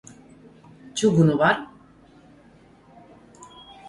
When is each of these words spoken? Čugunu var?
Čugunu 0.95 1.37
var? 1.39 1.67